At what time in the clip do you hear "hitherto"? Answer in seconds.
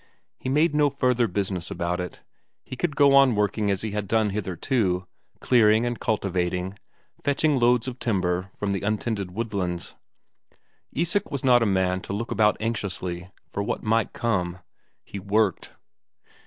4.31-5.05